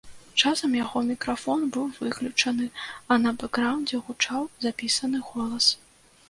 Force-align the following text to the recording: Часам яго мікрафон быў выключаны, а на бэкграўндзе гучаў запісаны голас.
Часам 0.43 0.71
яго 0.77 1.01
мікрафон 1.09 1.59
быў 1.75 1.85
выключаны, 1.97 2.65
а 3.13 3.19
на 3.27 3.35
бэкграўндзе 3.45 4.01
гучаў 4.09 4.49
запісаны 4.67 5.23
голас. 5.31 5.71